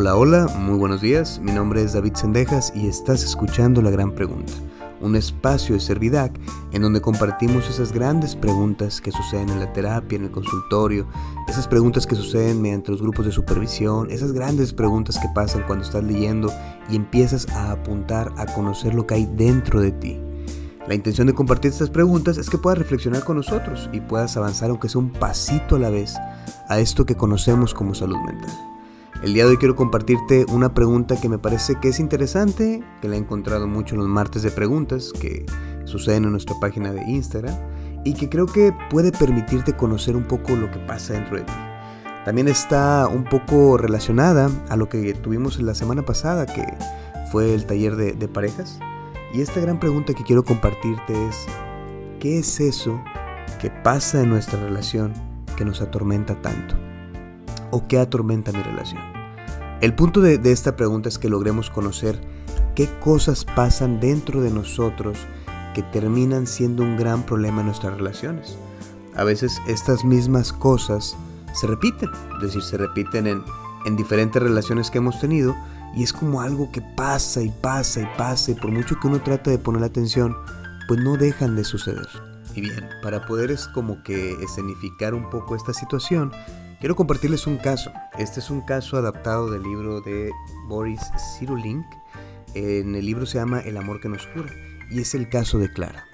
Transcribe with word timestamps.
Hola, 0.00 0.14
hola, 0.14 0.46
muy 0.56 0.78
buenos 0.78 1.00
días. 1.00 1.40
Mi 1.42 1.50
nombre 1.50 1.82
es 1.82 1.94
David 1.94 2.14
Sendejas 2.14 2.72
y 2.72 2.86
estás 2.86 3.24
escuchando 3.24 3.82
La 3.82 3.90
Gran 3.90 4.12
Pregunta, 4.12 4.52
un 5.00 5.16
espacio 5.16 5.74
de 5.74 5.80
Servidac 5.80 6.38
en 6.70 6.82
donde 6.82 7.00
compartimos 7.00 7.68
esas 7.68 7.90
grandes 7.90 8.36
preguntas 8.36 9.00
que 9.00 9.10
suceden 9.10 9.48
en 9.48 9.58
la 9.58 9.72
terapia, 9.72 10.14
en 10.14 10.26
el 10.26 10.30
consultorio, 10.30 11.08
esas 11.48 11.66
preguntas 11.66 12.06
que 12.06 12.14
suceden 12.14 12.62
mediante 12.62 12.92
los 12.92 13.02
grupos 13.02 13.26
de 13.26 13.32
supervisión, 13.32 14.08
esas 14.08 14.30
grandes 14.30 14.72
preguntas 14.72 15.18
que 15.18 15.26
pasan 15.34 15.64
cuando 15.66 15.84
estás 15.84 16.04
leyendo 16.04 16.52
y 16.88 16.94
empiezas 16.94 17.48
a 17.48 17.72
apuntar 17.72 18.32
a 18.36 18.46
conocer 18.46 18.94
lo 18.94 19.04
que 19.04 19.14
hay 19.14 19.26
dentro 19.26 19.80
de 19.80 19.90
ti. 19.90 20.20
La 20.86 20.94
intención 20.94 21.26
de 21.26 21.34
compartir 21.34 21.72
estas 21.72 21.90
preguntas 21.90 22.38
es 22.38 22.48
que 22.48 22.58
puedas 22.58 22.78
reflexionar 22.78 23.24
con 23.24 23.36
nosotros 23.36 23.90
y 23.92 24.00
puedas 24.00 24.36
avanzar 24.36 24.70
aunque 24.70 24.88
sea 24.88 25.00
un 25.00 25.10
pasito 25.10 25.74
a 25.74 25.80
la 25.80 25.90
vez 25.90 26.14
a 26.68 26.78
esto 26.78 27.04
que 27.04 27.16
conocemos 27.16 27.74
como 27.74 27.96
salud 27.96 28.18
mental. 28.24 28.77
El 29.20 29.34
día 29.34 29.44
de 29.44 29.50
hoy 29.50 29.56
quiero 29.56 29.74
compartirte 29.74 30.46
una 30.48 30.74
pregunta 30.74 31.20
que 31.20 31.28
me 31.28 31.38
parece 31.38 31.74
que 31.80 31.88
es 31.88 31.98
interesante, 31.98 32.84
que 33.02 33.08
la 33.08 33.16
he 33.16 33.18
encontrado 33.18 33.66
mucho 33.66 33.96
en 33.96 34.00
los 34.00 34.08
martes 34.08 34.44
de 34.44 34.52
preguntas 34.52 35.12
que 35.12 35.44
suceden 35.86 36.24
en 36.24 36.30
nuestra 36.30 36.54
página 36.60 36.92
de 36.92 37.02
Instagram 37.02 37.56
y 38.04 38.14
que 38.14 38.28
creo 38.28 38.46
que 38.46 38.72
puede 38.90 39.10
permitirte 39.10 39.72
conocer 39.72 40.14
un 40.14 40.22
poco 40.22 40.54
lo 40.54 40.70
que 40.70 40.78
pasa 40.78 41.14
dentro 41.14 41.36
de 41.36 41.42
ti. 41.42 41.52
También 42.24 42.46
está 42.46 43.08
un 43.08 43.24
poco 43.24 43.76
relacionada 43.76 44.50
a 44.68 44.76
lo 44.76 44.88
que 44.88 45.14
tuvimos 45.14 45.60
la 45.60 45.74
semana 45.74 46.02
pasada, 46.02 46.46
que 46.46 46.64
fue 47.32 47.54
el 47.54 47.66
taller 47.66 47.96
de, 47.96 48.12
de 48.12 48.28
parejas. 48.28 48.78
Y 49.34 49.40
esta 49.40 49.58
gran 49.58 49.80
pregunta 49.80 50.14
que 50.14 50.22
quiero 50.22 50.44
compartirte 50.44 51.26
es, 51.26 51.46
¿qué 52.20 52.38
es 52.38 52.60
eso 52.60 53.02
que 53.60 53.68
pasa 53.68 54.22
en 54.22 54.30
nuestra 54.30 54.60
relación 54.60 55.12
que 55.56 55.64
nos 55.64 55.80
atormenta 55.80 56.40
tanto? 56.40 56.87
O 57.70 57.86
qué 57.88 57.98
atormenta 57.98 58.52
mi 58.52 58.62
relación? 58.62 59.02
El 59.80 59.94
punto 59.94 60.20
de, 60.20 60.40
esta 60.50 60.76
pregunta 60.76 61.08
es 61.08 61.18
que 61.18 61.28
logremos 61.28 61.70
conocer 61.70 62.20
qué 62.74 62.88
cosas 62.98 63.44
pasan 63.44 64.00
dentro 64.00 64.40
de 64.40 64.50
nosotros 64.50 65.18
que 65.74 65.82
terminan 65.82 66.46
siendo 66.46 66.82
un 66.82 66.96
gran 66.96 67.24
problema 67.24 67.60
en 67.60 67.66
nuestras 67.66 67.96
relaciones. 67.96 68.58
A 69.14 69.24
veces 69.24 69.60
estas 69.68 70.04
mismas 70.04 70.52
cosas 70.52 71.16
se 71.54 71.66
repiten, 71.66 72.10
es 72.36 72.42
decir, 72.42 72.62
se 72.62 72.76
repiten 72.76 73.26
en, 73.26 73.42
en 73.84 73.96
diferentes 73.96 74.42
relaciones 74.42 74.90
que 74.90 74.98
hemos 74.98 75.20
tenido 75.20 75.54
y 75.94 76.02
es 76.02 76.12
como 76.12 76.40
algo 76.40 76.70
que 76.72 76.82
pasa 76.96 77.40
y 77.42 77.48
pasa 77.48 78.00
y 78.00 78.06
pasa 78.16 78.50
y 78.50 78.54
por 78.54 78.70
mucho 78.70 78.98
que 79.00 79.06
uno 79.06 79.20
trate 79.22 79.50
de 79.50 79.58
poner 79.58 79.84
atención, 79.84 80.36
pues 80.88 81.00
no 81.00 81.16
dejan 81.16 81.54
de 81.54 81.64
suceder. 81.64 82.08
Y 82.54 82.62
bien, 82.62 82.88
para 83.02 83.26
poder 83.26 83.52
es 83.52 83.68
como 83.68 84.02
que 84.02 84.32
escenificar 84.42 85.14
un 85.14 85.30
poco 85.30 85.54
esta 85.54 85.72
situación, 85.72 86.32
Quiero 86.80 86.94
compartirles 86.94 87.48
un 87.48 87.56
caso. 87.56 87.90
Este 88.18 88.38
es 88.38 88.50
un 88.50 88.60
caso 88.60 88.96
adaptado 88.96 89.50
del 89.50 89.64
libro 89.64 90.00
de 90.00 90.30
Boris 90.68 91.00
Cyrulnik. 91.36 91.84
En 92.54 92.94
el 92.94 93.04
libro 93.04 93.26
se 93.26 93.38
llama 93.38 93.58
El 93.58 93.76
amor 93.76 94.00
que 94.00 94.08
nos 94.08 94.28
cura 94.28 94.52
y 94.88 95.00
es 95.00 95.12
el 95.16 95.28
caso 95.28 95.58
de 95.58 95.72
Clara. 95.72 96.04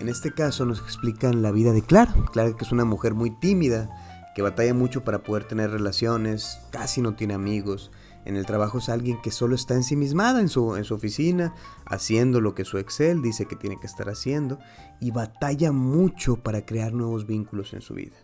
En 0.00 0.08
este 0.08 0.32
caso 0.32 0.64
nos 0.64 0.80
explican 0.80 1.42
la 1.42 1.50
vida 1.50 1.72
de 1.72 1.82
Clara. 1.82 2.14
Clara 2.32 2.56
que 2.56 2.64
es 2.64 2.72
una 2.72 2.86
mujer 2.86 3.12
muy 3.12 3.30
tímida, 3.30 3.90
que 4.34 4.40
batalla 4.40 4.72
mucho 4.72 5.04
para 5.04 5.22
poder 5.22 5.44
tener 5.44 5.70
relaciones, 5.70 6.58
casi 6.70 7.02
no 7.02 7.14
tiene 7.14 7.34
amigos. 7.34 7.90
En 8.24 8.36
el 8.36 8.46
trabajo 8.46 8.78
es 8.78 8.88
alguien 8.88 9.20
que 9.20 9.30
solo 9.30 9.54
está 9.54 9.74
ensimismada 9.74 10.40
en 10.40 10.48
su, 10.48 10.76
en 10.76 10.84
su 10.84 10.94
oficina, 10.94 11.54
haciendo 11.84 12.40
lo 12.40 12.54
que 12.54 12.64
su 12.64 12.78
Excel 12.78 13.20
dice 13.20 13.44
que 13.44 13.56
tiene 13.56 13.78
que 13.78 13.86
estar 13.86 14.08
haciendo, 14.08 14.58
y 15.00 15.10
batalla 15.10 15.70
mucho 15.70 16.36
para 16.36 16.64
crear 16.64 16.94
nuevos 16.94 17.26
vínculos 17.26 17.74
en 17.74 17.82
su 17.82 17.92
vida. 17.92 18.16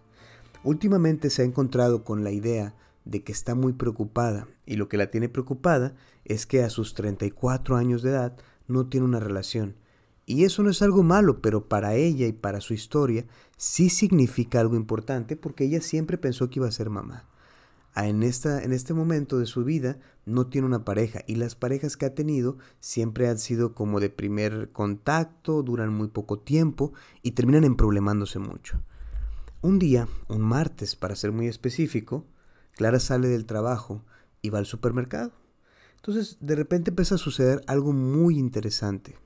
Últimamente 0.65 1.29
se 1.29 1.43
ha 1.43 1.45
encontrado 1.45 2.05
con 2.05 2.25
la 2.25 2.31
idea 2.31 2.75
de 3.05 3.23
que 3.23 3.33
está 3.33 3.55
muy 3.55 3.75
preocupada 3.75 4.49
y 4.65 4.77
lo 4.77 4.89
que 4.89 4.97
la 4.97 5.11
tiene 5.11 5.29
preocupada 5.29 5.95
es 6.25 6.47
que 6.47 6.63
a 6.63 6.71
sus 6.71 6.95
34 6.95 7.77
años 7.77 8.03
de 8.03 8.11
edad 8.11 8.37
no 8.67 8.87
tiene 8.87 9.05
una 9.05 9.21
relación. 9.21 9.77
Y 10.25 10.45
eso 10.45 10.63
no 10.63 10.71
es 10.71 10.81
algo 10.81 11.03
malo, 11.03 11.43
pero 11.43 11.69
para 11.69 11.97
ella 11.97 12.27
y 12.27 12.33
para 12.33 12.63
su 12.63 12.73
historia 12.73 13.27
sí 13.59 13.91
significa 13.91 14.59
algo 14.59 14.75
importante 14.75 15.37
porque 15.37 15.65
ella 15.65 15.83
siempre 15.83 16.17
pensó 16.17 16.49
que 16.49 16.61
iba 16.61 16.69
a 16.69 16.73
ser 16.73 16.89
mamá. 16.89 17.29
En, 17.95 18.23
esta, 18.23 18.63
en 18.63 18.73
este 18.73 18.95
momento 18.95 19.39
de 19.39 19.45
su 19.45 19.65
vida 19.65 19.99
no 20.25 20.47
tiene 20.47 20.67
una 20.67 20.87
pareja 20.87 21.21
y 21.27 21.35
las 21.35 21.55
parejas 21.57 21.99
que 21.99 22.07
ha 22.07 22.15
tenido 22.15 22.57
siempre 22.81 23.29
han 23.29 23.39
sido 23.39 23.75
como 23.75 24.01
de 24.01 24.09
primer 24.09 24.71
contacto, 24.73 25.63
duran 25.63 25.93
muy 25.93 26.09
poco 26.09 26.39
tiempo 26.39 26.95
y 27.23 27.33
terminan 27.33 27.65
emproblemándose 27.65 28.39
mucho. 28.39 28.81
Un 29.65 29.79
día, 29.79 30.09
un 30.29 30.43
martes 30.43 30.95
para 30.95 31.17
ser 31.17 31.33
muy 31.33 31.47
específico, 31.47 32.27
Clara 32.73 33.01
sale 33.01 33.29
del 33.29 33.47
trabajo 33.47 34.05
y 34.43 34.51
va 34.51 34.59
al 34.59 34.67
supermercado. 34.67 35.33
Entonces, 35.97 36.37
de 36.43 36.55
repente 36.55 36.91
empieza 36.91 37.15
a 37.15 37.17
suceder 37.17 37.63
algo 37.67 37.95
muy 37.95 38.39
interesante. 38.39 39.17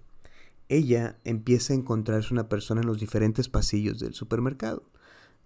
Ella 0.69 1.19
empieza 1.25 1.73
a 1.73 1.77
encontrarse 1.77 2.33
una 2.33 2.49
persona 2.49 2.83
en 2.83 2.87
los 2.87 3.01
diferentes 3.01 3.49
pasillos 3.49 3.99
del 3.99 4.15
supermercado. 4.15 4.89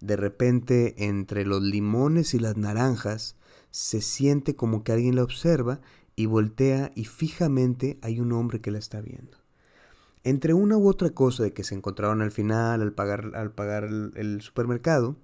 De 0.03 0.17
repente, 0.17 1.07
entre 1.07 1.47
los 1.47 1.63
limones 1.63 2.35
y 2.35 2.39
las 2.39 2.59
naranjas, 2.59 3.37
se 3.71 4.03
siente 4.03 4.57
como 4.57 4.85
que 4.85 4.93
alguien 4.93 5.17
la 5.17 5.25
observa 5.25 5.81
y 6.17 6.27
voltea 6.27 6.93
y 6.95 7.07
fijamente 7.07 7.99
hay 8.03 8.21
un 8.21 8.31
hombre 8.33 8.61
que 8.61 8.71
la 8.71 8.79
está 8.79 9.01
viendo. 9.01 9.42
Entre 10.25 10.55
una 10.55 10.77
u 10.77 10.89
otra 10.89 11.11
cosa 11.11 11.43
de 11.43 11.53
que 11.53 11.65
se 11.65 11.75
encontraron 11.75 12.23
al 12.23 12.31
final, 12.31 12.81
al 12.81 12.93
pagar, 12.93 13.33
al 13.35 13.53
pagar 13.53 13.85
el, 13.85 14.41
supermercado, 14.41 15.17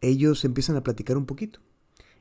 ellos 0.00 0.44
empiezan 0.44 0.76
a 0.76 0.82
platicar 0.82 1.16
un 1.16 1.26
poquito. 1.26 1.60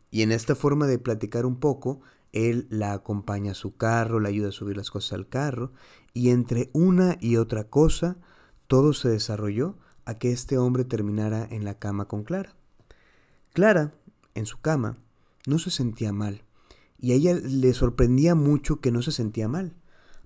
Y 0.09 0.21
en 0.21 0.33
esta 0.33 0.55
forma 0.55 0.87
de 0.87 0.99
platicar 0.99 1.45
un 1.45 1.57
poco, 1.57 2.01
él 2.33 2.67
la 2.69 2.91
acompaña 2.91 3.51
a 3.51 3.55
su 3.55 3.77
carro, 3.77 4.19
le 4.19 4.27
ayuda 4.27 4.49
a 4.49 4.53
subir 4.53 4.75
las 4.75 4.91
cosas 4.91 5.13
al 5.13 5.29
carro, 5.29 5.71
y 6.13 6.29
entre 6.29 6.69
una 6.73 7.17
y 7.21 7.37
otra 7.37 7.63
cosa, 7.63 8.17
todo 8.67 8.91
se 8.91 9.07
desarrolló 9.07 9.77
a 10.03 10.15
que 10.15 10.31
este 10.31 10.57
hombre 10.57 10.83
terminara 10.83 11.47
en 11.49 11.63
la 11.63 11.79
cama 11.79 12.09
con 12.09 12.23
Clara. 12.23 12.55
Clara, 13.53 13.93
en 14.35 14.45
su 14.45 14.59
cama, 14.59 14.97
no 15.45 15.59
se 15.59 15.71
sentía 15.71 16.11
mal, 16.11 16.43
y 16.97 17.13
a 17.13 17.15
ella 17.15 17.33
le 17.33 17.73
sorprendía 17.73 18.35
mucho 18.35 18.81
que 18.81 18.91
no 18.91 19.01
se 19.01 19.13
sentía 19.13 19.47
mal. 19.47 19.75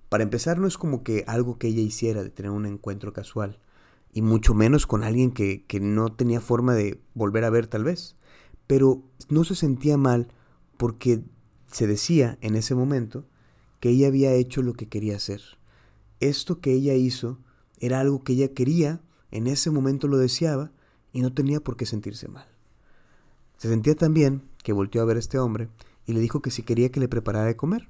Para 0.08 0.22
empezar, 0.22 0.58
no 0.58 0.66
es 0.66 0.78
como 0.78 1.02
que 1.02 1.24
algo 1.26 1.58
que 1.58 1.68
ella 1.68 1.82
hiciera 1.82 2.22
de 2.22 2.30
tener 2.30 2.50
un 2.50 2.66
encuentro 2.66 3.12
casual, 3.12 3.58
y 4.12 4.22
mucho 4.22 4.54
menos 4.54 4.86
con 4.86 5.04
alguien 5.04 5.30
que, 5.30 5.64
que 5.66 5.78
no 5.78 6.10
tenía 6.12 6.40
forma 6.40 6.74
de 6.74 7.00
volver 7.14 7.44
a 7.44 7.50
ver 7.50 7.66
tal 7.66 7.84
vez. 7.84 8.16
Pero 8.66 9.02
no 9.28 9.44
se 9.44 9.54
sentía 9.54 9.98
mal 9.98 10.28
porque 10.78 11.22
se 11.70 11.86
decía 11.86 12.38
en 12.40 12.56
ese 12.56 12.74
momento 12.74 13.26
que 13.78 13.90
ella 13.90 14.08
había 14.08 14.32
hecho 14.32 14.62
lo 14.62 14.72
que 14.72 14.88
quería 14.88 15.16
hacer. 15.16 15.42
Esto 16.20 16.60
que 16.60 16.72
ella 16.72 16.94
hizo 16.94 17.38
era 17.78 18.00
algo 18.00 18.24
que 18.24 18.32
ella 18.32 18.54
quería, 18.54 19.02
en 19.30 19.46
ese 19.46 19.70
momento 19.70 20.08
lo 20.08 20.16
deseaba 20.16 20.72
y 21.12 21.20
no 21.20 21.34
tenía 21.34 21.60
por 21.60 21.76
qué 21.76 21.84
sentirse 21.84 22.28
mal. 22.28 22.46
Se 23.58 23.68
sentía 23.68 23.94
también 23.94 24.42
que 24.62 24.72
volteó 24.72 25.02
a 25.02 25.04
ver 25.04 25.16
a 25.16 25.20
este 25.20 25.38
hombre 25.38 25.68
y 26.06 26.12
le 26.12 26.20
dijo 26.20 26.40
que 26.40 26.50
si 26.50 26.62
quería 26.62 26.90
que 26.90 27.00
le 27.00 27.08
preparara 27.08 27.46
de 27.46 27.56
comer. 27.56 27.88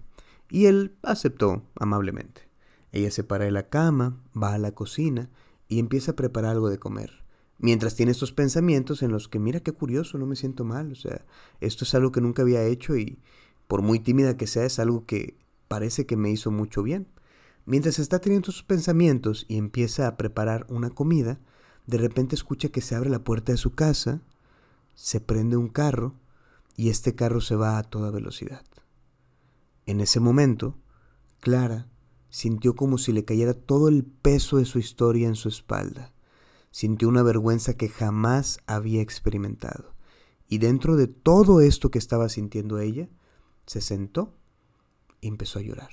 Y 0.51 0.67
él 0.67 0.97
aceptó 1.03 1.65
amablemente. 1.75 2.43
Ella 2.93 3.11
se 3.11 3.25
para 3.25 3.45
de 3.45 3.51
la 3.51 3.69
cama, 3.69 4.23
va 4.41 4.55
a 4.55 4.59
la 4.59 4.73
cocina 4.73 5.29
y 5.69 5.79
empieza 5.79 6.12
a 6.12 6.17
preparar 6.17 6.53
algo 6.53 6.69
de 6.71 6.79
comer. 6.79 7.25
Mientras 7.59 7.95
tiene 7.95 8.12
estos 8.12 8.33
pensamientos 8.33 9.03
en 9.03 9.11
los 9.11 9.29
que, 9.29 9.39
mira 9.39 9.61
qué 9.61 9.73
curioso, 9.73 10.19
no 10.19 10.27
me 10.27 10.37
siento 10.37 10.65
mal, 10.65 10.93
o 10.93 10.95
sea, 10.95 11.25
esto 11.61 11.85
es 11.85 11.95
algo 11.95 12.12
que 12.12 12.21
nunca 12.21 12.43
había 12.43 12.62
hecho 12.65 12.97
y 12.97 13.19
por 13.67 13.83
muy 13.83 13.99
tímida 13.99 14.37
que 14.37 14.47
sea, 14.47 14.65
es 14.65 14.79
algo 14.79 15.06
que 15.06 15.37
parece 15.69 16.06
que 16.06 16.17
me 16.17 16.31
hizo 16.31 16.51
mucho 16.51 16.83
bien. 16.83 17.09
Mientras 17.65 17.99
está 17.99 18.21
teniendo 18.21 18.53
sus 18.53 18.62
pensamientos 18.62 19.47
y 19.49 19.56
empieza 19.56 20.06
a 20.06 20.17
preparar 20.17 20.67
una 20.69 20.91
comida, 20.91 21.41
de 21.87 21.99
repente 21.99 22.35
escucha 22.35 22.69
que 22.69 22.81
se 22.81 22.94
abre 22.94 23.11
la 23.11 23.25
puerta 23.25 23.53
de 23.53 23.59
su 23.59 23.75
casa, 23.75 24.20
se 24.94 25.20
prende 25.20 25.56
un 25.56 25.69
carro 25.69 26.15
y 26.76 26.91
este 26.91 27.15
carro 27.15 27.41
se 27.41 27.56
va 27.56 27.79
a 27.79 27.82
toda 27.82 28.11
velocidad. 28.11 28.62
En 29.87 30.00
ese 30.00 30.19
momento, 30.21 30.77
Clara 31.41 31.88
sintió 32.29 32.75
como 32.75 32.99
si 32.99 33.12
le 33.12 33.25
cayera 33.25 33.55
todo 33.55 33.88
el 33.88 34.05
peso 34.05 34.59
de 34.59 34.65
su 34.65 34.79
historia 34.79 35.29
en 35.29 35.37
su 35.37 35.49
espalda. 35.49 36.12
Sintió 36.71 37.09
una 37.09 37.23
vergüenza 37.23 37.75
que 37.75 37.88
jamás 37.88 38.59
había 38.67 39.00
experimentado. 39.00 39.94
Y 40.49 40.59
dentro 40.59 40.97
de 40.97 41.06
todo 41.06 41.61
esto 41.61 41.91
que 41.91 41.99
estaba 41.99 42.29
sintiendo 42.29 42.79
ella, 42.79 43.09
se 43.67 43.81
sentó 43.81 44.35
y 45.21 45.29
empezó 45.29 45.61
a 45.61 45.62
llorar. 45.62 45.91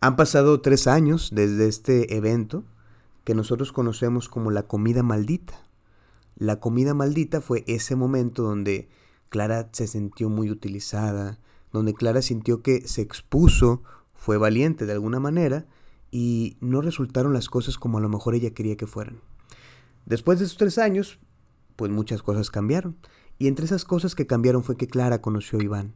Han 0.00 0.16
pasado 0.16 0.60
tres 0.60 0.86
años 0.86 1.30
desde 1.32 1.66
este 1.66 2.16
evento 2.16 2.64
que 3.24 3.34
nosotros 3.34 3.72
conocemos 3.72 4.28
como 4.28 4.50
la 4.50 4.62
comida 4.62 5.02
maldita. 5.02 5.60
La 6.36 6.60
comida 6.60 6.94
maldita 6.94 7.40
fue 7.40 7.64
ese 7.66 7.96
momento 7.96 8.44
donde 8.44 8.88
Clara 9.28 9.68
se 9.72 9.86
sintió 9.86 10.30
muy 10.30 10.50
utilizada, 10.50 11.40
donde 11.72 11.94
Clara 11.94 12.22
sintió 12.22 12.62
que 12.62 12.86
se 12.86 13.02
expuso, 13.02 13.82
fue 14.14 14.36
valiente 14.38 14.86
de 14.86 14.92
alguna 14.92 15.20
manera 15.20 15.66
y 16.10 16.56
no 16.60 16.80
resultaron 16.80 17.32
las 17.32 17.48
cosas 17.48 17.78
como 17.78 17.98
a 17.98 18.00
lo 18.00 18.08
mejor 18.08 18.34
ella 18.34 18.54
quería 18.54 18.76
que 18.76 18.86
fueran. 18.86 19.20
Después 20.06 20.38
de 20.38 20.46
esos 20.46 20.56
tres 20.56 20.78
años, 20.78 21.18
pues 21.76 21.90
muchas 21.90 22.22
cosas 22.22 22.50
cambiaron. 22.50 22.96
Y 23.38 23.46
entre 23.46 23.66
esas 23.66 23.84
cosas 23.84 24.14
que 24.14 24.26
cambiaron 24.26 24.64
fue 24.64 24.76
que 24.76 24.88
Clara 24.88 25.20
conoció 25.20 25.60
a 25.60 25.62
Iván. 25.62 25.94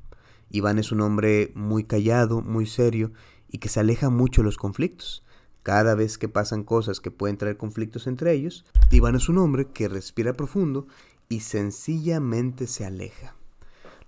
Iván 0.50 0.78
es 0.78 0.92
un 0.92 1.00
hombre 1.00 1.50
muy 1.54 1.84
callado, 1.84 2.40
muy 2.40 2.66
serio 2.66 3.12
y 3.48 3.58
que 3.58 3.68
se 3.68 3.80
aleja 3.80 4.10
mucho 4.10 4.42
de 4.42 4.46
los 4.46 4.58
conflictos. 4.58 5.24
Cada 5.62 5.94
vez 5.94 6.18
que 6.18 6.28
pasan 6.28 6.62
cosas 6.62 7.00
que 7.00 7.10
pueden 7.10 7.38
traer 7.38 7.56
conflictos 7.56 8.06
entre 8.06 8.32
ellos, 8.32 8.64
Iván 8.90 9.16
es 9.16 9.28
un 9.28 9.38
hombre 9.38 9.68
que 9.72 9.88
respira 9.88 10.34
profundo 10.34 10.86
y 11.28 11.40
sencillamente 11.40 12.66
se 12.66 12.84
aleja. 12.84 13.34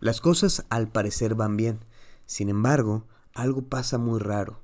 Las 0.05 0.21
cosas 0.21 0.67
al 0.69 0.93
parecer 0.93 1.35
van 1.35 1.56
bien, 1.56 1.79
sin 2.27 2.51
embargo, 2.51 3.06
algo 3.33 3.71
pasa 3.71 3.97
muy 3.97 4.21
raro. 4.21 4.61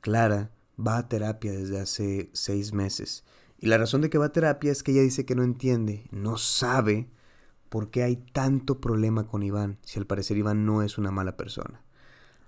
Clara 0.00 0.52
va 0.78 0.96
a 0.96 1.06
terapia 1.06 1.52
desde 1.52 1.78
hace 1.78 2.30
seis 2.32 2.72
meses 2.72 3.22
y 3.58 3.66
la 3.66 3.76
razón 3.76 4.00
de 4.00 4.08
que 4.08 4.16
va 4.16 4.24
a 4.24 4.32
terapia 4.32 4.72
es 4.72 4.82
que 4.82 4.92
ella 4.92 5.02
dice 5.02 5.26
que 5.26 5.34
no 5.34 5.42
entiende, 5.42 6.08
no 6.12 6.38
sabe 6.38 7.10
por 7.68 7.90
qué 7.90 8.04
hay 8.04 8.16
tanto 8.32 8.80
problema 8.80 9.26
con 9.26 9.42
Iván, 9.42 9.76
si 9.84 9.98
al 9.98 10.06
parecer 10.06 10.38
Iván 10.38 10.64
no 10.64 10.82
es 10.82 10.96
una 10.96 11.10
mala 11.10 11.36
persona. 11.36 11.82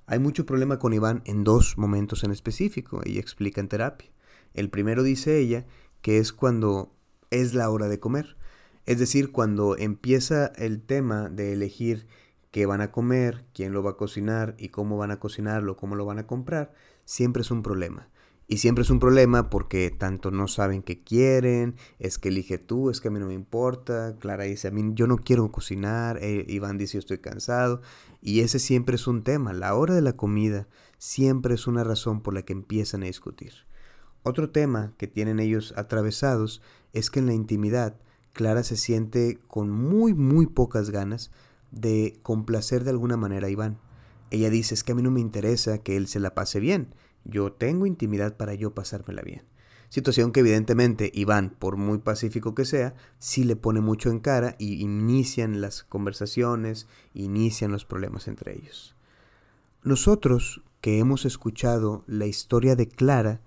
Hay 0.07 0.19
mucho 0.19 0.47
problema 0.47 0.79
con 0.79 0.95
Iván 0.95 1.21
en 1.27 1.45
dos 1.45 1.77
momentos 1.77 2.25
en 2.25 2.31
específico, 2.31 3.03
ella 3.05 3.21
explica 3.21 3.61
en 3.61 3.69
terapia. 3.69 4.09
El 4.55 4.71
primero 4.71 5.03
dice 5.03 5.39
ella 5.39 5.67
que 6.01 6.17
es 6.17 6.33
cuando 6.33 6.95
es 7.31 7.53
la 7.53 7.69
hora 7.69 7.89
de 7.89 8.01
comer, 8.01 8.39
es 8.87 8.99
decir, 8.99 9.33
cuando 9.33 9.77
empieza 9.77 10.47
el 10.57 10.81
tema 10.81 11.29
de 11.29 11.53
elegir 11.53 12.07
qué 12.53 12.67
van 12.67 12.83
a 12.83 12.93
comer, 12.93 13.45
quién 13.53 13.73
lo 13.73 13.83
va 13.83 13.93
a 13.93 13.97
cocinar 13.97 14.55
y 14.59 14.69
cómo 14.69 14.97
van 14.97 15.11
a 15.11 15.19
cocinarlo, 15.19 15.77
cómo 15.77 15.97
lo 15.97 16.05
van 16.05 16.21
a 16.21 16.27
comprar, 16.29 16.73
siempre 17.05 17.43
es 17.43 17.51
un 17.51 17.63
problema. 17.63 18.09
Y 18.47 18.59
siempre 18.59 18.83
es 18.83 18.91
un 18.91 18.99
problema 18.99 19.49
porque 19.49 19.91
tanto 19.91 20.31
no 20.31 20.47
saben 20.47 20.83
qué 20.83 21.03
quieren, 21.03 21.77
es 21.99 22.19
que 22.19 22.29
elige 22.29 22.59
tú, 22.59 22.91
es 22.91 23.01
que 23.01 23.09
a 23.09 23.11
mí 23.11 23.19
no 23.19 23.27
me 23.27 23.33
importa. 23.33 24.17
Clara 24.19 24.45
dice, 24.45 24.69
a 24.69 24.71
mí 24.71 24.91
yo 24.93 25.07
no 25.07 25.17
quiero 25.17 25.51
cocinar, 25.51 26.19
eh, 26.21 26.45
Iván 26.49 26.77
dice, 26.77 26.95
yo 26.95 26.99
estoy 26.99 27.19
cansado. 27.19 27.81
Y 28.21 28.41
ese 28.41 28.59
siempre 28.59 28.97
es 28.97 29.07
un 29.07 29.25
tema. 29.25 29.55
La 29.55 29.75
hora 29.75 29.95
de 29.95 30.03
la 30.03 30.17
comida 30.17 30.69
siempre 30.99 31.55
es 31.55 31.67
una 31.67 31.83
razón 31.83 32.21
por 32.21 32.35
la 32.35 32.43
que 32.43 32.53
empiezan 32.53 33.03
a 33.03 33.07
discutir. 33.07 33.53
Otro 34.23 34.51
tema 34.51 34.93
que 34.99 35.07
tienen 35.07 35.41
ellos 35.41 35.73
atravesados 35.79 36.61
es 36.93 37.11
que 37.11 37.21
en 37.21 37.27
la 37.27 37.35
intimidad 37.35 37.97
Clara 38.35 38.63
se 38.65 38.77
siente 38.77 39.39
con 39.47 39.71
muy, 39.71 40.13
muy 40.13 40.47
pocas 40.47 40.91
ganas 40.91 41.31
de 41.73 42.21
complacer 42.23 42.85
de 42.85 42.91
alguna 42.91 43.17
manera 43.17 43.49
a 43.49 43.51
Iván. 43.51 43.79
Ella 44.31 44.49
dice, 44.49 44.75
es 44.75 44.85
que 44.85 44.93
a 44.93 44.95
mí 44.95 45.03
no 45.03 45.11
me 45.11 45.21
interesa 45.21 45.79
que 45.79 45.97
él 45.97 46.07
se 46.07 46.21
la 46.21 46.35
pase 46.35 46.61
bien 46.61 46.95
yo 47.25 47.53
tengo 47.53 47.87
intimidad 47.87 48.37
para 48.37 48.55
yo 48.55 48.75
pasármela 48.75 49.23
bien. 49.23 49.43
Situación 49.89 50.33
que 50.33 50.41
evidentemente 50.41 51.11
Iván, 51.15 51.55
por 51.59 51.77
muy 51.77 51.99
pacífico 51.99 52.55
que 52.55 52.65
sea, 52.65 52.95
sí 53.19 53.45
le 53.45 53.57
pone 53.57 53.81
mucho 53.81 54.11
en 54.11 54.21
cara 54.21 54.57
y 54.59 54.81
inician 54.81 55.61
las 55.61 55.83
conversaciones, 55.83 56.87
inician 57.13 57.73
los 57.73 57.85
problemas 57.85 58.27
entre 58.27 58.57
ellos. 58.57 58.97
Nosotros, 59.83 60.63
que 60.81 60.99
hemos 60.99 61.27
escuchado 61.27 62.05
la 62.07 62.27
historia 62.27 62.75
de 62.75 62.89
Clara, 62.89 63.43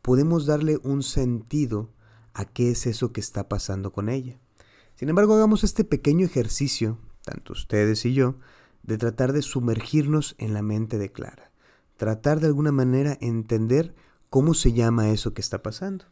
podemos 0.00 0.46
darle 0.46 0.78
un 0.82 1.02
sentido 1.02 1.90
a 2.32 2.46
qué 2.46 2.70
es 2.70 2.86
eso 2.86 3.12
que 3.12 3.20
está 3.20 3.48
pasando 3.48 3.92
con 3.92 4.08
ella. 4.08 4.38
Sin 4.94 5.10
embargo, 5.10 5.34
hagamos 5.34 5.64
este 5.64 5.84
pequeño 5.84 6.24
ejercicio, 6.24 6.98
tanto 7.30 7.52
ustedes 7.52 8.04
y 8.04 8.14
yo, 8.14 8.36
de 8.82 8.98
tratar 8.98 9.32
de 9.32 9.42
sumergirnos 9.42 10.34
en 10.38 10.54
la 10.54 10.62
mente 10.62 10.98
de 10.98 11.10
Clara 11.12 11.50
tratar 12.00 12.40
de 12.40 12.46
alguna 12.46 12.72
manera 12.72 13.18
entender 13.20 13.94
cómo 14.30 14.54
se 14.54 14.72
llama 14.72 15.10
eso 15.10 15.34
que 15.34 15.42
está 15.42 15.62
pasando. 15.62 16.06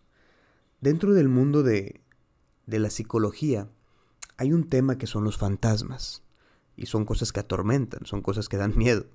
Dentro 0.82 1.14
del 1.14 1.30
mundo 1.30 1.62
de, 1.62 2.02
de 2.66 2.78
la 2.78 2.90
psicología 2.90 3.70
hay 4.36 4.52
un 4.52 4.68
tema 4.68 4.98
que 4.98 5.06
son 5.06 5.24
los 5.24 5.38
fantasmas. 5.38 6.22
Y 6.76 6.84
son 6.84 7.06
cosas 7.06 7.32
que 7.32 7.40
atormentan, 7.40 8.04
son 8.04 8.20
cosas 8.20 8.50
que 8.50 8.58
dan 8.58 8.76
miedo. 8.76 9.06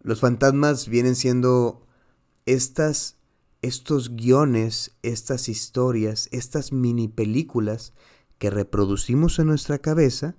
Los 0.00 0.20
fantasmas 0.20 0.88
vienen 0.88 1.14
siendo 1.14 1.86
estas, 2.46 3.18
estos 3.60 4.16
guiones, 4.16 4.96
estas 5.02 5.50
historias, 5.50 6.30
estas 6.32 6.72
mini 6.72 7.08
películas 7.08 7.92
que 8.38 8.48
reproducimos 8.48 9.38
en 9.38 9.48
nuestra 9.48 9.76
cabeza 9.76 10.36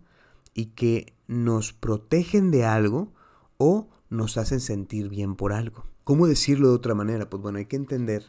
y 0.53 0.67
que 0.67 1.13
nos 1.27 1.73
protegen 1.73 2.51
de 2.51 2.65
algo 2.65 3.13
o 3.57 3.89
nos 4.09 4.37
hacen 4.37 4.59
sentir 4.59 5.09
bien 5.09 5.35
por 5.35 5.53
algo. 5.53 5.85
¿Cómo 6.03 6.27
decirlo 6.27 6.69
de 6.69 6.75
otra 6.75 6.95
manera? 6.95 7.29
Pues 7.29 7.41
bueno, 7.41 7.59
hay 7.59 7.65
que 7.65 7.75
entender 7.75 8.25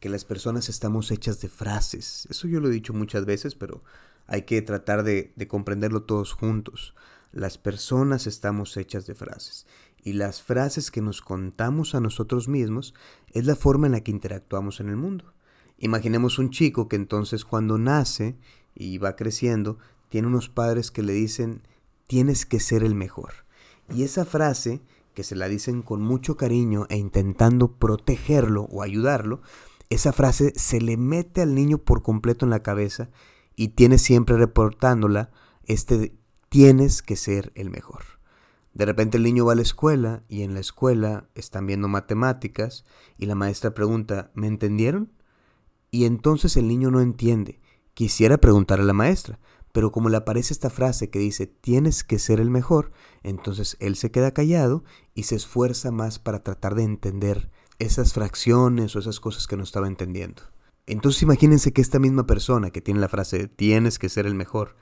que 0.00 0.08
las 0.08 0.24
personas 0.24 0.68
estamos 0.68 1.10
hechas 1.10 1.40
de 1.40 1.48
frases. 1.48 2.26
Eso 2.30 2.48
yo 2.48 2.58
lo 2.58 2.68
he 2.68 2.72
dicho 2.72 2.92
muchas 2.92 3.26
veces, 3.26 3.54
pero 3.54 3.84
hay 4.26 4.42
que 4.42 4.62
tratar 4.62 5.04
de, 5.04 5.32
comprenderlo 5.48 6.02
todos 6.02 6.32
juntos. 6.32 6.94
Las 7.32 7.58
personas 7.58 8.26
estamos 8.26 8.76
hechas 8.76 9.06
de 9.06 9.14
frases. 9.14 9.66
Y 10.02 10.14
las 10.14 10.42
frases 10.42 10.90
que 10.90 11.02
nos 11.02 11.20
contamos 11.20 11.94
a 11.94 12.00
nosotros 12.00 12.48
mismos 12.48 12.94
es 13.32 13.44
la 13.44 13.54
forma 13.54 13.86
en 13.86 13.92
la 13.92 14.00
que 14.00 14.10
interactuamos 14.10 14.80
en 14.80 14.88
el 14.88 14.96
mundo. 14.96 15.32
Imaginemos 15.78 16.38
un 16.38 16.50
chico 16.50 16.88
que 16.88 16.96
entonces 16.96 17.44
cuando 17.44 17.78
nace 17.78 18.36
y 18.74 18.98
va 18.98 19.16
creciendo, 19.16 19.78
tiene 20.10 20.28
unos 20.28 20.50
padres 20.50 20.90
que 20.90 21.02
le 21.02 21.14
dicen, 21.14 21.62
tienes 22.06 22.44
que 22.44 22.60
ser 22.60 22.84
el 22.84 22.94
mejor. 22.94 23.46
Y 23.88 24.02
esa 24.02 24.26
frase 24.26 24.82
que 25.14 25.24
se 25.24 25.36
la 25.36 25.48
dicen 25.48 25.82
con 25.82 26.02
mucho 26.02 26.36
cariño 26.36 26.86
e 26.90 26.98
intentando 26.98 27.78
protegerlo 27.78 28.64
o 28.64 28.82
ayudarlo, 28.82 29.40
esa 29.88 30.12
frase 30.12 30.52
se 30.56 30.80
le 30.80 30.96
mete 30.96 31.40
al 31.40 31.54
niño 31.54 31.78
por 31.78 32.02
completo 32.02 32.44
en 32.44 32.50
la 32.50 32.62
cabeza 32.62 33.10
y 33.56 33.68
tiene 33.68 33.98
siempre 33.98 34.36
reportándola 34.36 35.30
este 35.64 36.14
tienes 36.48 37.02
que 37.02 37.16
ser 37.16 37.52
el 37.54 37.70
mejor. 37.70 38.02
De 38.74 38.84
repente 38.84 39.16
el 39.16 39.24
niño 39.24 39.44
va 39.46 39.52
a 39.52 39.56
la 39.56 39.62
escuela 39.62 40.22
y 40.28 40.42
en 40.42 40.54
la 40.54 40.60
escuela 40.60 41.28
están 41.34 41.66
viendo 41.66 41.88
matemáticas 41.88 42.84
y 43.18 43.26
la 43.26 43.34
maestra 43.34 43.72
pregunta, 43.72 44.30
¿me 44.34 44.46
entendieron? 44.46 45.12
Y 45.90 46.04
entonces 46.04 46.56
el 46.56 46.68
niño 46.68 46.90
no 46.90 47.00
entiende. 47.00 47.60
Quisiera 47.94 48.38
preguntar 48.38 48.80
a 48.80 48.84
la 48.84 48.92
maestra, 48.92 49.38
pero 49.72 49.92
como 49.92 50.08
le 50.08 50.16
aparece 50.16 50.52
esta 50.52 50.70
frase 50.70 51.10
que 51.10 51.18
dice 51.18 51.46
tienes 51.46 52.04
que 52.04 52.18
ser 52.18 52.40
el 52.40 52.50
mejor, 52.50 52.92
entonces 53.22 53.76
él 53.80 53.96
se 53.96 54.10
queda 54.10 54.32
callado 54.32 54.84
y 55.14 55.24
se 55.24 55.36
esfuerza 55.36 55.90
más 55.90 56.18
para 56.18 56.42
tratar 56.42 56.74
de 56.74 56.84
entender 56.84 57.50
esas 57.78 58.12
fracciones 58.12 58.94
o 58.94 58.98
esas 58.98 59.20
cosas 59.20 59.46
que 59.46 59.56
no 59.56 59.62
estaba 59.62 59.86
entendiendo. 59.86 60.42
Entonces 60.86 61.22
imagínense 61.22 61.72
que 61.72 61.80
esta 61.80 61.98
misma 61.98 62.26
persona 62.26 62.70
que 62.70 62.80
tiene 62.80 63.00
la 63.00 63.08
frase 63.08 63.48
tienes 63.48 63.98
que 63.98 64.08
ser 64.08 64.26
el 64.26 64.34
mejor, 64.34 64.76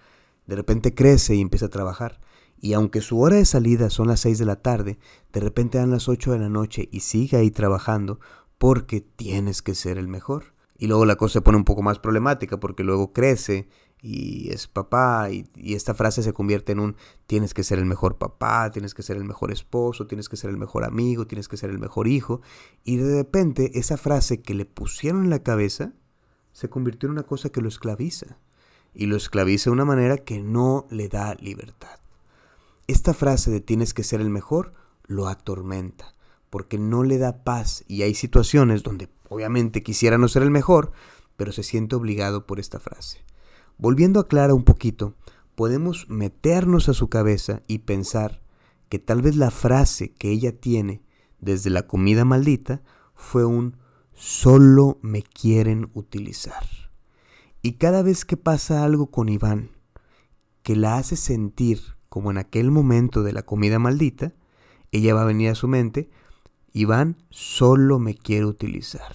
de 0.46 0.56
repente 0.56 0.94
crece 0.94 1.34
y 1.34 1.40
empieza 1.40 1.66
a 1.66 1.70
trabajar. 1.70 2.20
Y 2.60 2.72
aunque 2.72 3.02
su 3.02 3.20
hora 3.20 3.36
de 3.36 3.44
salida 3.44 3.88
son 3.90 4.08
las 4.08 4.20
6 4.20 4.38
de 4.38 4.44
la 4.44 4.56
tarde, 4.56 4.98
de 5.32 5.40
repente 5.40 5.78
dan 5.78 5.90
las 5.90 6.08
8 6.08 6.32
de 6.32 6.38
la 6.38 6.48
noche 6.48 6.88
y 6.90 7.00
sigue 7.00 7.36
ahí 7.36 7.50
trabajando 7.50 8.18
porque 8.56 9.00
tienes 9.00 9.62
que 9.62 9.74
ser 9.74 9.98
el 9.98 10.08
mejor. 10.08 10.54
Y 10.76 10.86
luego 10.86 11.04
la 11.06 11.16
cosa 11.16 11.34
se 11.34 11.40
pone 11.42 11.58
un 11.58 11.64
poco 11.64 11.82
más 11.82 11.98
problemática 11.98 12.58
porque 12.58 12.84
luego 12.84 13.12
crece 13.12 13.68
y 14.00 14.50
es 14.50 14.66
papá 14.66 15.30
y, 15.30 15.48
esta 15.74 15.94
frase 15.94 16.22
se 16.22 16.32
convierte 16.32 16.72
en 16.72 16.80
un 16.80 16.96
tienes 17.26 17.54
que 17.54 17.64
ser 17.64 17.78
el 17.78 17.86
mejor 17.86 18.16
papá, 18.18 18.70
tienes 18.70 18.94
que 18.94 19.02
ser 19.02 19.16
el 19.16 19.24
mejor 19.24 19.50
esposo, 19.50 20.06
tienes 20.06 20.28
que 20.28 20.36
ser 20.36 20.50
el 20.50 20.56
mejor 20.56 20.84
amigo, 20.84 21.26
tienes 21.26 21.48
que 21.48 21.56
ser 21.56 21.70
el 21.70 21.78
mejor 21.78 22.08
hijo 22.08 22.40
y 22.84 22.96
de 22.96 23.16
repente 23.16 23.78
esa 23.78 23.96
frase 23.96 24.40
que 24.40 24.54
le 24.54 24.64
pusieron 24.64 25.24
en 25.24 25.30
la 25.30 25.42
cabeza 25.42 25.92
se 26.52 26.68
convirtió 26.68 27.08
en 27.08 27.12
una 27.12 27.24
cosa 27.24 27.50
que 27.50 27.60
lo 27.60 27.68
esclaviza 27.68 28.38
y 28.94 29.06
lo 29.06 29.16
esclaviza 29.16 29.70
de 29.70 29.74
una 29.74 29.84
manera 29.84 30.18
que 30.18 30.40
no 30.40 30.86
le 30.90 31.08
da 31.08 31.34
libertad. 31.34 32.00
Esta 32.86 33.14
frase 33.14 33.50
de 33.50 33.60
tienes 33.60 33.94
que 33.94 34.02
ser 34.04 34.20
el 34.20 34.30
mejor 34.30 34.72
lo 35.06 35.28
atormenta 35.28 36.14
porque 36.50 36.78
no 36.78 37.02
le 37.02 37.18
da 37.18 37.44
paz 37.44 37.84
y 37.86 38.02
hay 38.02 38.14
situaciones 38.14 38.82
donde 38.82 39.08
obviamente 39.28 39.82
quisiera 39.82 40.18
no 40.18 40.28
ser 40.28 40.42
el 40.42 40.50
mejor, 40.50 40.92
pero 41.36 41.52
se 41.52 41.62
siente 41.62 41.96
obligado 41.96 42.46
por 42.46 42.58
esta 42.58 42.80
frase. 42.80 43.18
Volviendo 43.78 44.18
a 44.18 44.26
Clara 44.26 44.54
un 44.54 44.64
poquito, 44.64 45.14
podemos 45.54 46.08
meternos 46.08 46.88
a 46.88 46.94
su 46.94 47.08
cabeza 47.08 47.62
y 47.68 47.78
pensar 47.78 48.42
que 48.88 48.98
tal 48.98 49.22
vez 49.22 49.36
la 49.36 49.52
frase 49.52 50.12
que 50.12 50.30
ella 50.30 50.58
tiene 50.58 51.00
desde 51.40 51.70
la 51.70 51.86
comida 51.86 52.24
maldita 52.24 52.82
fue 53.14 53.44
un 53.44 53.76
solo 54.14 54.98
me 55.00 55.22
quieren 55.22 55.90
utilizar. 55.94 56.64
Y 57.62 57.74
cada 57.74 58.02
vez 58.02 58.24
que 58.24 58.36
pasa 58.36 58.82
algo 58.82 59.12
con 59.12 59.28
Iván, 59.28 59.70
que 60.64 60.74
la 60.74 60.96
hace 60.96 61.14
sentir 61.14 61.80
como 62.08 62.32
en 62.32 62.38
aquel 62.38 62.72
momento 62.72 63.22
de 63.22 63.32
la 63.32 63.42
comida 63.42 63.78
maldita, 63.78 64.32
ella 64.90 65.14
va 65.14 65.22
a 65.22 65.26
venir 65.26 65.50
a 65.50 65.54
su 65.54 65.68
mente, 65.68 66.10
Iván 66.72 67.16
solo 67.30 68.00
me 68.00 68.14
quiere 68.14 68.46
utilizar. 68.46 69.14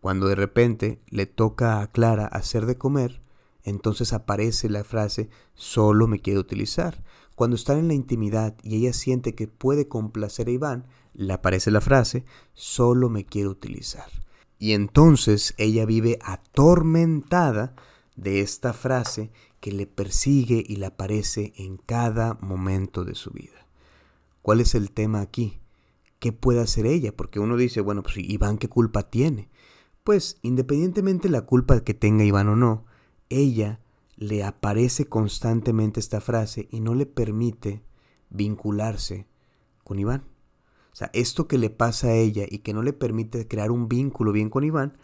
Cuando 0.00 0.28
de 0.28 0.36
repente 0.36 1.00
le 1.08 1.26
toca 1.26 1.80
a 1.80 1.88
Clara 1.88 2.26
hacer 2.26 2.66
de 2.66 2.78
comer, 2.78 3.25
entonces 3.66 4.12
aparece 4.12 4.70
la 4.70 4.84
frase 4.84 5.28
solo 5.54 6.06
me 6.06 6.20
quiere 6.20 6.38
utilizar. 6.38 7.02
Cuando 7.34 7.56
están 7.56 7.78
en 7.78 7.88
la 7.88 7.94
intimidad 7.94 8.56
y 8.62 8.76
ella 8.76 8.92
siente 8.92 9.34
que 9.34 9.48
puede 9.48 9.88
complacer 9.88 10.46
a 10.46 10.52
Iván, 10.52 10.86
le 11.12 11.32
aparece 11.32 11.70
la 11.70 11.80
frase 11.80 12.24
solo 12.54 13.10
me 13.10 13.26
quiere 13.26 13.48
utilizar. 13.48 14.08
Y 14.58 14.72
entonces 14.72 15.52
ella 15.58 15.84
vive 15.84 16.18
atormentada 16.22 17.74
de 18.14 18.40
esta 18.40 18.72
frase 18.72 19.30
que 19.60 19.72
le 19.72 19.86
persigue 19.86 20.64
y 20.66 20.76
le 20.76 20.86
aparece 20.86 21.52
en 21.56 21.76
cada 21.76 22.34
momento 22.40 23.04
de 23.04 23.16
su 23.16 23.32
vida. 23.32 23.66
¿Cuál 24.42 24.60
es 24.60 24.76
el 24.76 24.92
tema 24.92 25.20
aquí? 25.20 25.58
¿Qué 26.20 26.32
puede 26.32 26.60
hacer 26.60 26.86
ella? 26.86 27.14
Porque 27.14 27.40
uno 27.40 27.56
dice, 27.56 27.80
bueno, 27.80 28.04
pues 28.04 28.16
Iván, 28.18 28.58
¿qué 28.58 28.68
culpa 28.68 29.10
tiene? 29.10 29.50
Pues 30.04 30.38
independientemente 30.42 31.26
de 31.26 31.32
la 31.32 31.42
culpa 31.42 31.80
que 31.80 31.94
tenga 31.94 32.24
Iván 32.24 32.48
o 32.48 32.54
no, 32.56 32.86
ella 33.28 33.80
le 34.16 34.44
aparece 34.44 35.06
constantemente 35.06 36.00
esta 36.00 36.20
frase 36.20 36.68
y 36.70 36.80
no 36.80 36.94
le 36.94 37.06
permite 37.06 37.82
vincularse 38.30 39.26
con 39.84 39.98
Iván. 39.98 40.24
O 40.92 40.96
sea, 40.96 41.10
esto 41.12 41.46
que 41.46 41.58
le 41.58 41.68
pasa 41.68 42.08
a 42.08 42.14
ella 42.14 42.46
y 42.48 42.58
que 42.58 42.72
no 42.72 42.82
le 42.82 42.94
permite 42.94 43.46
crear 43.46 43.70
un 43.70 43.88
vínculo 43.88 44.32
bien 44.32 44.48
con 44.48 44.64
Iván 44.64 44.96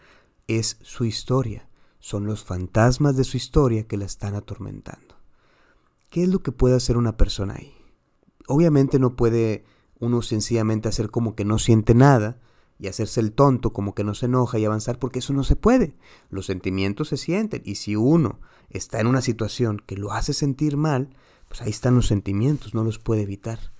es 0.47 0.77
su 0.81 1.05
historia. 1.05 1.69
Son 1.99 2.25
los 2.25 2.43
fantasmas 2.43 3.15
de 3.15 3.23
su 3.23 3.37
historia 3.37 3.87
que 3.87 3.97
la 3.97 4.05
están 4.05 4.35
atormentando. 4.35 5.15
¿Qué 6.09 6.23
es 6.23 6.29
lo 6.29 6.39
que 6.39 6.51
puede 6.51 6.75
hacer 6.75 6.97
una 6.97 7.15
persona 7.15 7.55
ahí? 7.55 7.73
Obviamente 8.47 8.99
no 8.99 9.15
puede 9.15 9.63
uno 9.99 10.21
sencillamente 10.21 10.89
hacer 10.89 11.09
como 11.11 11.35
que 11.35 11.45
no 11.45 11.59
siente 11.59 11.93
nada 11.93 12.39
y 12.83 12.87
hacerse 12.89 13.21
el 13.21 13.31
tonto 13.31 13.71
como 13.71 13.95
que 13.95 14.03
no 14.03 14.13
se 14.13 14.25
enoja 14.25 14.59
y 14.59 14.65
avanzar 14.65 14.99
porque 14.99 15.19
eso 15.19 15.31
no 15.31 15.45
se 15.45 15.55
puede. 15.55 15.95
Los 16.29 16.47
sentimientos 16.47 17.07
se 17.07 17.15
sienten 17.15 17.61
y 17.63 17.75
si 17.75 17.95
uno 17.95 18.41
está 18.69 18.99
en 18.99 19.07
una 19.07 19.21
situación 19.21 19.81
que 19.85 19.95
lo 19.95 20.11
hace 20.11 20.33
sentir 20.33 20.75
mal, 20.75 21.15
pues 21.47 21.61
ahí 21.61 21.69
están 21.69 21.95
los 21.95 22.07
sentimientos, 22.07 22.73
no 22.73 22.83
los 22.83 22.99
puede 22.99 23.21
evitar. 23.21 23.71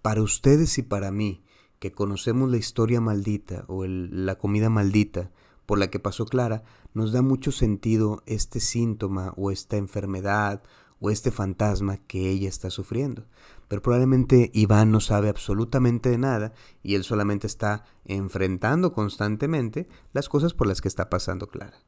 Para 0.00 0.22
ustedes 0.22 0.78
y 0.78 0.82
para 0.82 1.10
mí, 1.10 1.44
que 1.78 1.92
conocemos 1.92 2.50
la 2.50 2.56
historia 2.56 2.98
maldita 2.98 3.66
o 3.68 3.84
la 3.84 4.36
comida 4.38 4.70
maldita 4.70 5.30
por 5.66 5.78
la 5.78 5.90
que 5.90 5.98
pasó 5.98 6.24
Clara, 6.24 6.62
nos 6.94 7.12
da 7.12 7.20
mucho 7.20 7.52
sentido 7.52 8.22
este 8.24 8.60
síntoma 8.60 9.34
o 9.36 9.50
esta 9.50 9.76
enfermedad 9.76 10.62
o 11.00 11.10
este 11.10 11.30
fantasma 11.30 11.98
que 11.98 12.30
ella 12.30 12.48
está 12.48 12.70
sufriendo. 12.70 13.26
Pero 13.68 13.82
probablemente 13.82 14.50
Iván 14.54 14.90
no 14.90 15.00
sabe 15.00 15.28
absolutamente 15.28 16.08
de 16.10 16.18
nada 16.18 16.52
y 16.82 16.94
él 16.94 17.04
solamente 17.04 17.46
está 17.46 17.84
enfrentando 18.04 18.92
constantemente 18.92 19.88
las 20.12 20.28
cosas 20.28 20.54
por 20.54 20.66
las 20.66 20.80
que 20.80 20.88
está 20.88 21.10
pasando 21.10 21.48
Clara. 21.48 21.78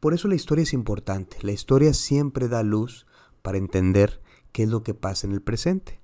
Por 0.00 0.14
eso 0.14 0.28
la 0.28 0.34
historia 0.34 0.64
es 0.64 0.72
importante. 0.72 1.38
La 1.42 1.52
historia 1.52 1.94
siempre 1.94 2.48
da 2.48 2.62
luz 2.62 3.06
para 3.42 3.58
entender 3.58 4.20
qué 4.52 4.64
es 4.64 4.68
lo 4.68 4.82
que 4.82 4.94
pasa 4.94 5.26
en 5.26 5.32
el 5.32 5.42
presente. 5.42 6.00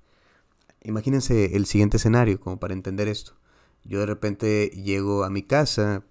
Imagínense 0.82 1.56
el 1.56 1.66
siguiente 1.66 1.98
escenario 1.98 2.40
como 2.40 2.58
para 2.58 2.74
entender 2.74 3.08
esto. 3.08 3.34
Yo 3.84 4.00
de 4.00 4.06
repente 4.06 4.68
llego 4.68 5.24
a 5.24 5.30
mi 5.30 5.42
casa 5.42 6.04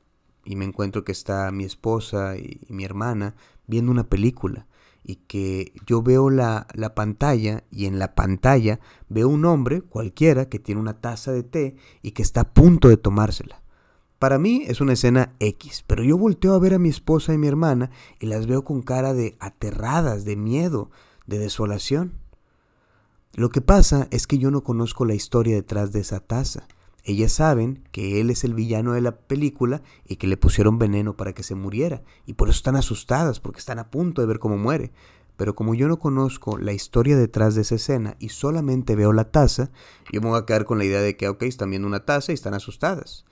y 0.45 0.55
me 0.55 0.65
encuentro 0.65 1.03
que 1.03 1.11
está 1.11 1.51
mi 1.51 1.63
esposa 1.63 2.37
y, 2.37 2.61
mi 2.69 2.83
hermana 2.83 3.35
viendo 3.67 3.91
una 3.91 4.09
película 4.09 4.67
y 5.03 5.15
que 5.15 5.73
yo 5.85 6.01
veo 6.01 6.29
la, 6.29 6.67
la, 6.73 6.93
pantalla 6.93 7.63
y 7.71 7.85
en 7.85 7.99
la 7.99 8.13
pantalla 8.13 8.79
veo 9.09 9.29
un 9.29 9.45
hombre 9.45 9.81
cualquiera 9.81 10.47
que 10.47 10.59
tiene 10.59 10.79
una 10.79 11.01
taza 11.01 11.31
de 11.31 11.43
té 11.43 11.75
y 12.01 12.11
que 12.11 12.21
está 12.21 12.41
a 12.41 12.53
punto 12.53 12.87
de 12.87 12.97
tomársela. 12.97 13.61
Para 14.19 14.37
mí 14.37 14.63
es 14.67 14.81
una 14.81 14.93
escena 14.93 15.33
X, 15.39 15.83
pero 15.87 16.03
yo 16.03 16.15
volteo 16.15 16.53
a 16.53 16.59
ver 16.59 16.75
a 16.75 16.79
mi 16.79 16.89
esposa 16.89 17.33
y 17.33 17.39
mi 17.39 17.47
hermana 17.47 17.89
y 18.19 18.27
las 18.27 18.45
veo 18.45 18.63
con 18.63 18.83
cara 18.83 19.15
de 19.15 19.35
aterradas, 19.39 20.25
de 20.25 20.35
miedo, 20.35 20.91
de 21.25 21.39
desolación. 21.39 22.13
Lo 23.33 23.49
que 23.49 23.61
pasa 23.61 24.07
es 24.11 24.27
que 24.27 24.37
yo 24.37 24.51
no 24.51 24.63
conozco 24.63 25.05
la 25.05 25.15
historia 25.15 25.55
detrás 25.55 25.91
de 25.91 26.01
esa 26.01 26.19
taza. 26.19 26.67
Ellas 27.03 27.31
saben 27.31 27.87
que 27.91 28.21
él 28.21 28.29
es 28.29 28.43
el 28.43 28.53
villano 28.53 28.93
de 28.93 29.01
la 29.01 29.17
película 29.17 29.81
y 30.05 30.17
que 30.17 30.27
le 30.27 30.37
pusieron 30.37 30.77
veneno 30.77 31.17
para 31.17 31.33
que 31.33 31.43
se 31.43 31.55
muriera, 31.55 32.03
y 32.25 32.33
por 32.33 32.49
eso 32.49 32.57
están 32.57 32.75
asustadas, 32.75 33.39
porque 33.39 33.59
están 33.59 33.79
a 33.79 33.89
punto 33.89 34.21
de 34.21 34.27
ver 34.27 34.39
cómo 34.39 34.57
muere. 34.57 34.91
Pero 35.37 35.55
como 35.55 35.73
yo 35.73 35.87
no 35.87 35.97
conozco 35.97 36.59
la 36.59 36.73
historia 36.73 37.17
detrás 37.17 37.55
de 37.55 37.61
esa 37.61 37.75
escena 37.75 38.15
y 38.19 38.29
solamente 38.29 38.95
veo 38.95 39.11
la 39.11 39.31
taza, 39.31 39.71
yo 40.11 40.21
me 40.21 40.29
voy 40.29 40.39
a 40.39 40.45
quedar 40.45 40.65
con 40.65 40.77
la 40.77 40.85
idea 40.85 41.01
de 41.01 41.17
que, 41.17 41.29
ok, 41.29 41.41
están 41.43 41.71
viendo 41.71 41.87
una 41.87 42.05
taza 42.05 42.31
y 42.31 42.35
están 42.35 42.53
asustadas. 42.53 43.25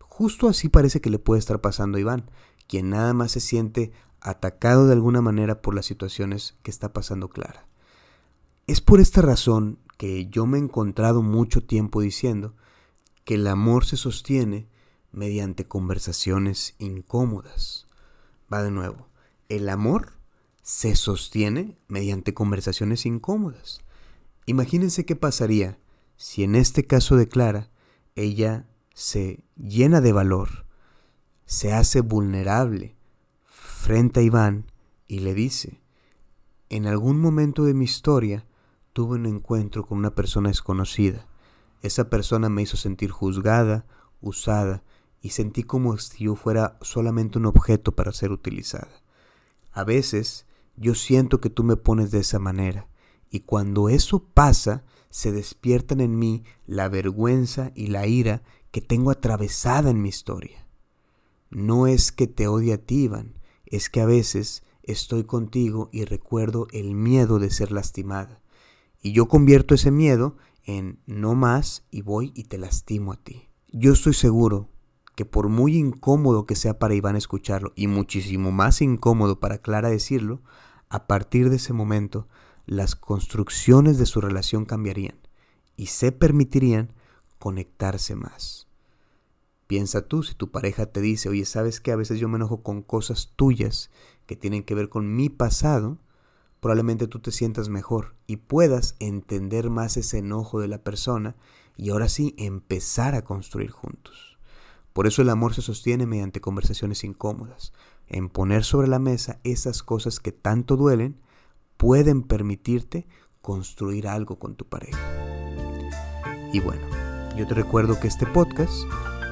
Justo 0.00 0.48
así 0.48 0.68
parece 0.68 1.00
que 1.00 1.08
le 1.08 1.18
puede 1.18 1.38
estar 1.38 1.62
pasando 1.62 1.96
a 1.96 2.00
Iván, 2.00 2.30
quien 2.66 2.90
nada 2.90 3.14
más 3.14 3.32
se 3.32 3.40
siente 3.40 3.92
atacado 4.20 4.86
de 4.86 4.92
alguna 4.92 5.22
manera 5.22 5.62
por 5.62 5.74
las 5.74 5.86
situaciones 5.86 6.56
que 6.62 6.70
está 6.70 6.92
pasando 6.92 7.28
Clara. 7.30 7.66
Es 8.66 8.80
por 8.80 9.00
esta 9.00 9.22
razón 9.22 9.78
que 9.96 10.26
yo 10.26 10.46
me 10.46 10.58
he 10.58 10.60
encontrado 10.60 11.22
mucho 11.22 11.64
tiempo 11.64 12.00
diciendo 12.00 12.54
que 13.24 13.34
el 13.34 13.46
amor 13.46 13.84
se 13.84 13.96
sostiene 13.96 14.68
mediante 15.12 15.66
conversaciones 15.66 16.74
incómodas. 16.78 17.86
Va 18.52 18.62
de 18.62 18.70
nuevo, 18.70 19.08
el 19.48 19.68
amor 19.68 20.12
se 20.62 20.96
sostiene 20.96 21.76
mediante 21.88 22.34
conversaciones 22.34 23.06
incómodas. 23.06 23.80
Imagínense 24.46 25.04
qué 25.04 25.16
pasaría 25.16 25.78
si 26.16 26.42
en 26.42 26.54
este 26.54 26.86
caso 26.86 27.16
de 27.16 27.28
Clara 27.28 27.70
ella 28.14 28.66
se 28.94 29.44
llena 29.56 30.00
de 30.00 30.12
valor, 30.12 30.66
se 31.46 31.72
hace 31.72 32.00
vulnerable 32.00 32.96
frente 33.44 34.20
a 34.20 34.22
Iván 34.22 34.70
y 35.06 35.20
le 35.20 35.34
dice, 35.34 35.80
en 36.70 36.86
algún 36.86 37.20
momento 37.20 37.64
de 37.64 37.74
mi 37.74 37.84
historia 37.84 38.46
tuve 38.92 39.16
un 39.16 39.26
encuentro 39.26 39.84
con 39.86 39.98
una 39.98 40.14
persona 40.14 40.48
desconocida. 40.48 41.26
Esa 41.84 42.08
persona 42.08 42.48
me 42.48 42.62
hizo 42.62 42.78
sentir 42.78 43.10
juzgada, 43.10 43.84
usada, 44.22 44.82
y 45.20 45.30
sentí 45.30 45.64
como 45.64 45.98
si 45.98 46.24
yo 46.24 46.34
fuera 46.34 46.78
solamente 46.80 47.36
un 47.36 47.44
objeto 47.44 47.92
para 47.92 48.10
ser 48.10 48.32
utilizada. 48.32 49.02
A 49.70 49.84
veces 49.84 50.46
yo 50.76 50.94
siento 50.94 51.42
que 51.42 51.50
tú 51.50 51.62
me 51.62 51.76
pones 51.76 52.10
de 52.10 52.20
esa 52.20 52.38
manera, 52.38 52.88
y 53.28 53.40
cuando 53.40 53.90
eso 53.90 54.24
pasa, 54.24 54.82
se 55.10 55.30
despiertan 55.30 56.00
en 56.00 56.18
mí 56.18 56.42
la 56.66 56.88
vergüenza 56.88 57.70
y 57.74 57.88
la 57.88 58.06
ira 58.06 58.42
que 58.70 58.80
tengo 58.80 59.10
atravesada 59.10 59.90
en 59.90 60.00
mi 60.00 60.08
historia. 60.08 60.66
No 61.50 61.86
es 61.86 62.12
que 62.12 62.26
te 62.26 62.48
odie 62.48 62.72
a 62.72 62.78
ti, 62.78 63.10
es 63.66 63.90
que 63.90 64.00
a 64.00 64.06
veces 64.06 64.62
estoy 64.84 65.24
contigo 65.24 65.90
y 65.92 66.06
recuerdo 66.06 66.66
el 66.72 66.94
miedo 66.94 67.38
de 67.38 67.50
ser 67.50 67.72
lastimada. 67.72 68.40
Y 69.02 69.12
yo 69.12 69.28
convierto 69.28 69.74
ese 69.74 69.90
miedo 69.90 70.38
en 70.64 71.00
no 71.06 71.34
más 71.34 71.84
y 71.90 72.02
voy 72.02 72.32
y 72.34 72.44
te 72.44 72.58
lastimo 72.58 73.12
a 73.12 73.16
ti. 73.16 73.48
Yo 73.72 73.92
estoy 73.92 74.14
seguro 74.14 74.68
que 75.14 75.24
por 75.24 75.48
muy 75.48 75.76
incómodo 75.76 76.46
que 76.46 76.56
sea 76.56 76.78
para 76.78 76.94
Iván 76.94 77.16
escucharlo 77.16 77.72
y 77.76 77.86
muchísimo 77.86 78.50
más 78.50 78.82
incómodo 78.82 79.40
para 79.40 79.58
Clara 79.58 79.90
decirlo, 79.90 80.42
a 80.88 81.06
partir 81.06 81.50
de 81.50 81.56
ese 81.56 81.72
momento 81.72 82.28
las 82.66 82.96
construcciones 82.96 83.98
de 83.98 84.06
su 84.06 84.20
relación 84.20 84.64
cambiarían 84.64 85.18
y 85.76 85.86
se 85.86 86.12
permitirían 86.12 86.92
conectarse 87.38 88.14
más. 88.16 88.68
Piensa 89.66 90.06
tú 90.06 90.22
si 90.22 90.34
tu 90.34 90.50
pareja 90.50 90.86
te 90.86 91.00
dice, 91.00 91.28
oye, 91.28 91.44
sabes 91.44 91.80
que 91.80 91.92
a 91.92 91.96
veces 91.96 92.18
yo 92.20 92.28
me 92.28 92.36
enojo 92.36 92.62
con 92.62 92.82
cosas 92.82 93.32
tuyas 93.34 93.90
que 94.26 94.36
tienen 94.36 94.62
que 94.62 94.74
ver 94.74 94.88
con 94.88 95.14
mi 95.14 95.28
pasado, 95.28 95.98
probablemente 96.64 97.08
tú 97.08 97.18
te 97.18 97.30
sientas 97.30 97.68
mejor 97.68 98.14
y 98.26 98.38
puedas 98.38 98.96
entender 98.98 99.68
más 99.68 99.98
ese 99.98 100.16
enojo 100.16 100.60
de 100.60 100.68
la 100.68 100.78
persona 100.78 101.36
y 101.76 101.90
ahora 101.90 102.08
sí 102.08 102.34
empezar 102.38 103.14
a 103.14 103.22
construir 103.22 103.70
juntos. 103.70 104.38
Por 104.94 105.06
eso 105.06 105.20
el 105.20 105.28
amor 105.28 105.52
se 105.52 105.60
sostiene 105.60 106.06
mediante 106.06 106.40
conversaciones 106.40 107.04
incómodas, 107.04 107.74
en 108.06 108.30
poner 108.30 108.64
sobre 108.64 108.88
la 108.88 108.98
mesa 108.98 109.40
esas 109.44 109.82
cosas 109.82 110.20
que 110.20 110.32
tanto 110.32 110.78
duelen, 110.78 111.20
pueden 111.76 112.22
permitirte 112.22 113.06
construir 113.42 114.08
algo 114.08 114.38
con 114.38 114.56
tu 114.56 114.64
pareja. 114.64 114.98
Y 116.50 116.60
bueno, 116.60 116.88
yo 117.36 117.46
te 117.46 117.52
recuerdo 117.52 118.00
que 118.00 118.08
este 118.08 118.24
podcast 118.24 118.72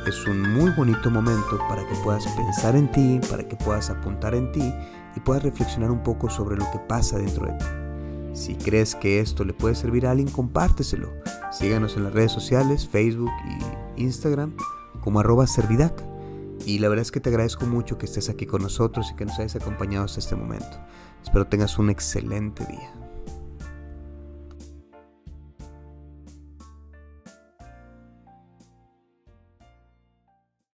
es 0.07 0.27
un 0.27 0.53
muy 0.53 0.71
bonito 0.73 1.11
momento 1.11 1.57
para 1.67 1.89
que 1.89 1.95
puedas 2.05 2.27
pensar 2.27 2.77
en 2.77 2.93
ti, 2.93 3.21
para 3.31 3.49
que 3.49 3.57
puedas 3.57 3.89
apuntar 3.89 4.35
en 4.35 4.53
ti 4.53 4.75
y 5.17 5.21
puedas 5.21 5.43
reflexionar 5.43 5.91
un 5.91 6.03
poco 6.03 6.31
sobre 6.31 6.57
lo 6.57 6.71
que 6.71 6.79
pasa 6.79 7.19
dentro 7.19 7.47
de 7.47 7.53
ti. 7.53 7.65
Si 8.35 8.55
crees 8.55 8.95
que 8.95 9.21
esto 9.21 9.45
le 9.45 9.53
puede 9.53 9.75
servir 9.75 10.07
a 10.07 10.11
alguien, 10.13 10.31
compárteselo. 10.31 11.11
Síganos 11.51 11.97
en 11.97 12.05
las 12.05 12.15
redes 12.15 12.33
sociales, 12.33 12.89
Facebook 12.89 13.31
y 13.97 14.03
Instagram 14.03 14.55
como 15.03 15.21
arroba 15.21 15.47
servidac. 15.47 16.03
Y 16.65 16.79
la 16.79 16.89
verdad 16.89 17.03
es 17.03 17.13
que 17.13 17.21
te 17.21 17.29
agradezco 17.29 17.67
mucho 17.67 17.99
que 17.99 18.07
estés 18.07 18.31
aquí 18.31 18.47
con 18.47 18.63
nosotros 18.63 19.11
y 19.11 19.17
que 19.17 19.25
nos 19.25 19.39
hayas 19.39 19.57
acompañado 19.57 20.05
hasta 20.05 20.21
este 20.21 20.37
momento. 20.37 20.79
Espero 21.23 21.47
tengas 21.47 21.79
un 21.79 21.91
excelente 21.91 22.65
día. 22.67 23.02